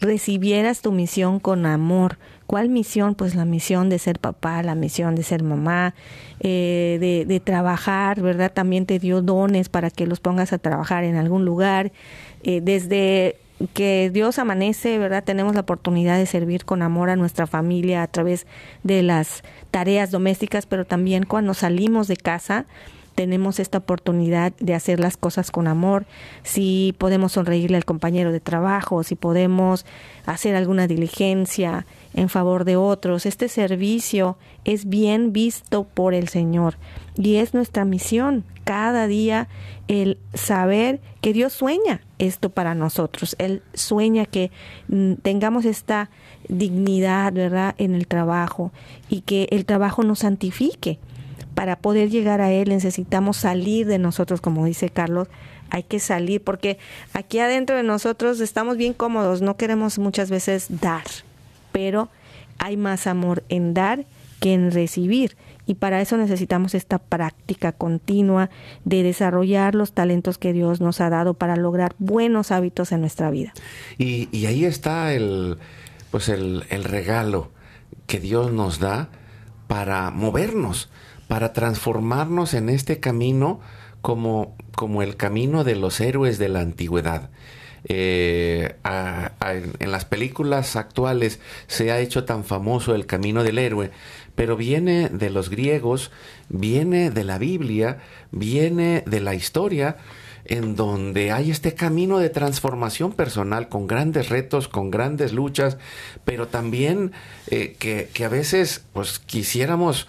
[0.00, 2.18] recibieras tu misión con amor.
[2.46, 3.14] ¿Cuál misión?
[3.14, 5.94] Pues la misión de ser papá, la misión de ser mamá,
[6.40, 8.52] eh, de, de, trabajar, ¿verdad?
[8.52, 11.92] También te dio dones para que los pongas a trabajar en algún lugar.
[12.42, 13.36] Eh, desde
[13.74, 15.24] que Dios amanece, ¿verdad?
[15.24, 18.46] Tenemos la oportunidad de servir con amor a nuestra familia a través
[18.84, 22.66] de las tareas domésticas, pero también cuando salimos de casa
[23.18, 26.06] tenemos esta oportunidad de hacer las cosas con amor,
[26.44, 29.84] si podemos sonreírle al compañero de trabajo, si podemos
[30.24, 33.26] hacer alguna diligencia en favor de otros.
[33.26, 36.76] Este servicio es bien visto por el Señor
[37.16, 39.48] y es nuestra misión cada día
[39.88, 43.34] el saber que Dios sueña esto para nosotros.
[43.40, 44.52] Él sueña que
[44.86, 46.08] mm, tengamos esta
[46.48, 48.70] dignidad, ¿verdad?, en el trabajo
[49.08, 51.00] y que el trabajo nos santifique.
[51.58, 55.26] Para poder llegar a Él necesitamos salir de nosotros, como dice Carlos,
[55.70, 56.78] hay que salir porque
[57.14, 61.02] aquí adentro de nosotros estamos bien cómodos, no queremos muchas veces dar,
[61.72, 62.10] pero
[62.58, 64.04] hay más amor en dar
[64.38, 65.36] que en recibir
[65.66, 68.50] y para eso necesitamos esta práctica continua
[68.84, 73.32] de desarrollar los talentos que Dios nos ha dado para lograr buenos hábitos en nuestra
[73.32, 73.52] vida.
[73.98, 75.58] Y, y ahí está el,
[76.12, 77.50] pues el, el regalo
[78.06, 79.08] que Dios nos da
[79.66, 80.88] para movernos,
[81.28, 83.60] para transformarnos en este camino
[84.00, 87.30] como, como el camino de los héroes de la antigüedad.
[87.84, 88.74] Eh,
[89.78, 93.90] en las películas actuales se ha hecho tan famoso el camino del héroe,
[94.34, 96.10] pero viene de los griegos,
[96.48, 97.98] viene de la Biblia,
[98.30, 99.96] viene de la historia,
[100.44, 105.76] en donde hay este camino de transformación personal con grandes retos, con grandes luchas,
[106.24, 107.12] pero también
[107.48, 110.06] eh, que, que, a veces pues quisiéramos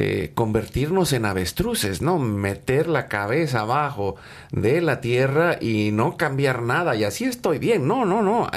[0.00, 2.20] eh, convertirnos en avestruces, ¿no?
[2.20, 4.14] Meter la cabeza abajo
[4.52, 7.88] de la tierra y no cambiar nada y así estoy bien.
[7.88, 8.48] No, no, no.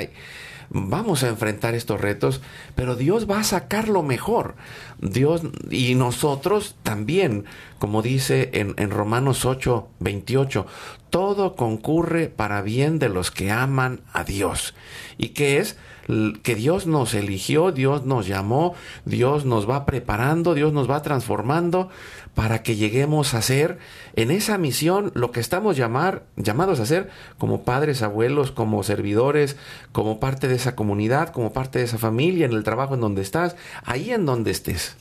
[0.70, 2.42] Vamos a enfrentar estos retos,
[2.76, 4.54] pero Dios va a sacar lo mejor.
[5.00, 7.46] Dios y nosotros también,
[7.80, 10.68] como dice en, en Romanos 8, 28,
[11.10, 14.76] todo concurre para bien de los que aman a Dios.
[15.18, 15.76] ¿Y qué es?
[16.44, 18.74] Que Dios nos eligió, Dios nos llamó,
[19.06, 21.90] Dios nos va preparando, Dios nos va transformando
[22.34, 23.78] para que lleguemos a ser
[24.16, 29.58] en esa misión lo que estamos llamar, llamados a ser como padres, abuelos, como servidores,
[29.92, 33.22] como parte de esa comunidad, como parte de esa familia, en el trabajo en donde
[33.22, 34.96] estás, ahí en donde estés.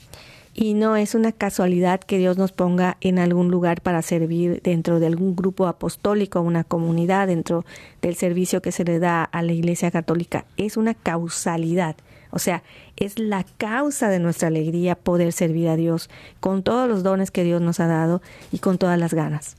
[0.53, 4.99] Y no es una casualidad que Dios nos ponga en algún lugar para servir dentro
[4.99, 7.65] de algún grupo apostólico, una comunidad, dentro
[8.03, 10.45] del servicio que se le da a la Iglesia Católica.
[10.57, 11.97] Es una causalidad.
[12.33, 12.63] O sea,
[12.97, 17.45] es la causa de nuestra alegría poder servir a Dios con todos los dones que
[17.45, 18.23] Dios nos ha dado
[18.53, 19.57] y con todas las ganas.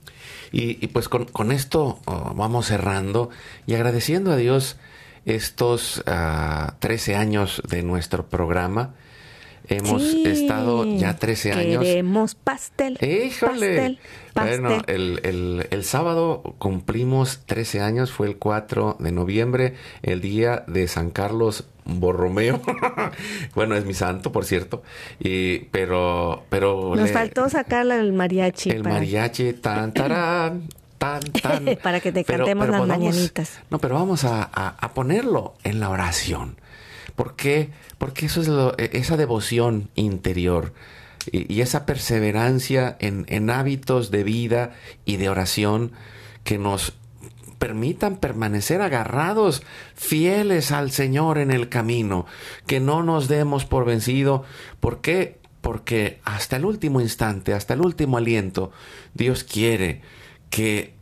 [0.52, 3.30] Y, pues con, esto oh, vamos cerrando
[3.66, 4.78] y agradeciendo a Dios
[5.26, 8.94] estos uh, ah, 13 años de nuestro programa
[9.72, 11.84] Hemos estado ya 13 años.
[11.84, 12.98] Queremos pastel.
[13.02, 13.98] Híjole.
[14.34, 20.66] Pastel, Bueno, el, el, sábado cumplimos 13 años, fue el 4 de noviembre, el día
[20.68, 22.62] de San Carlos Borromeo.
[23.56, 24.84] bueno, es mi santo, por cierto.
[25.20, 26.94] Y, pero, pero.
[26.96, 28.72] Nos faltó sacarle el mariachi.
[28.72, 30.68] El mariachi, tan, tarán.
[30.98, 31.78] Tan, tan.
[31.82, 33.62] para que te cantemos las mañanitas.
[33.70, 36.58] No, pero vamos a, a ponerlo en la oración.
[37.16, 37.70] ¿Por qué?
[37.98, 40.74] Porque eso es e, esa devoción interior
[41.32, 44.72] y, esa perseverancia en, hábitos de vida
[45.06, 45.92] y de oración
[46.44, 46.94] que nos
[47.60, 49.62] permitan permanecer agarrados,
[49.94, 52.26] fieles al Señor en el camino,
[52.66, 54.44] que no nos demos por vencido.
[54.80, 55.40] ¿Por qué?
[55.62, 58.72] Porque hasta el último instante, hasta el último aliento,
[59.14, 60.02] Dios quiere
[60.50, 60.96] que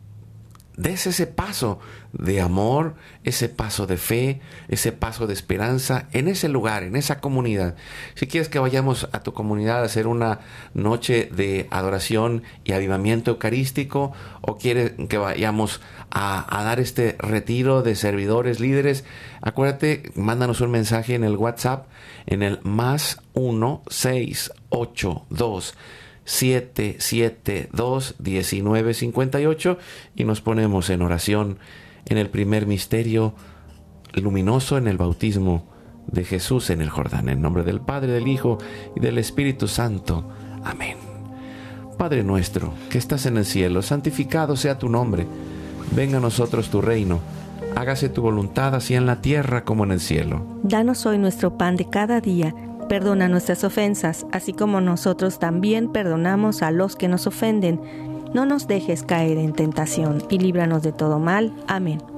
[0.76, 1.80] des ese paso
[2.12, 2.94] de amor,
[3.24, 7.76] ese paso de fe, ese paso de esperanza en ese lugar, en esa comunidad.
[8.14, 10.40] Si quieres que vayamos a tu comunidad a hacer una
[10.74, 15.80] noche de adoración y avivamiento eucarístico, o quieres que vayamos
[16.10, 19.04] a, a dar este retiro de servidores líderes,
[19.40, 21.86] acuérdate, mándanos un mensaje en el WhatsApp
[22.26, 25.74] en el más 1682
[26.24, 29.78] 772 1958
[30.14, 31.58] y nos ponemos en oración
[32.06, 33.34] en el primer misterio
[34.14, 35.64] luminoso en el bautismo
[36.06, 37.28] de Jesús en el Jordán.
[37.28, 38.58] En nombre del Padre, del Hijo
[38.96, 40.28] y del Espíritu Santo.
[40.64, 40.96] Amén.
[41.96, 45.26] Padre nuestro, que estás en el cielo, santificado sea tu nombre.
[45.94, 47.20] Venga a nosotros tu reino.
[47.76, 50.44] Hágase tu voluntad así en la tierra como en el cielo.
[50.62, 52.54] Danos hoy nuestro pan de cada día.
[52.88, 57.80] Perdona nuestras ofensas, así como nosotros también perdonamos a los que nos ofenden
[58.34, 61.52] no nos dejes caer en tentación y líbranos de todo mal.
[61.66, 62.00] Amén.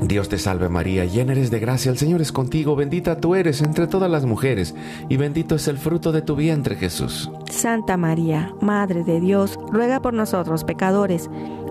[0.00, 3.62] Dios te salve María, llena eres de gracia, el Señor es contigo, bendita tú eres
[3.62, 4.74] entre todas las mujeres,
[5.08, 7.30] y bendito es el fruto de tu vientre Jesús.
[7.50, 11.30] Santa María, Madre de Dios, ruega por nosotros pecadores,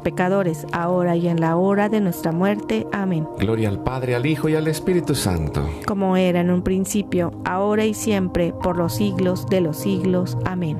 [0.00, 2.86] pecadores, ahora y en la hora de nuestra muerte.
[2.92, 3.26] Amén.
[3.38, 5.68] Gloria al Padre, al Hijo y al Espíritu Santo.
[5.86, 10.36] Como era en un principio, ahora y siempre, por los siglos de los siglos.
[10.44, 10.78] Amén.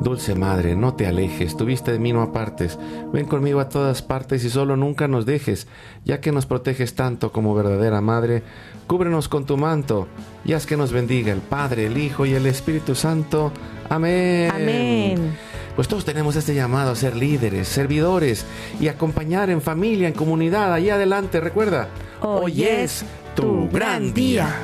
[0.00, 2.78] Dulce Madre, no te alejes, tu vista de mí no apartes,
[3.12, 5.66] ven conmigo a todas partes y solo nunca nos dejes,
[6.04, 8.44] ya que nos proteges tanto como verdadera Madre,
[8.86, 10.06] cúbrenos con tu manto
[10.44, 13.50] y haz que nos bendiga el Padre, el Hijo y el Espíritu Santo.
[13.88, 14.50] Amén.
[14.52, 15.38] Amén.
[15.76, 18.44] Pues todos tenemos este llamado a ser líderes, servidores
[18.80, 20.72] y acompañar en familia, en comunidad.
[20.74, 21.88] Ahí adelante, recuerda,
[22.20, 23.04] Hoy es
[23.36, 24.56] tu gran día.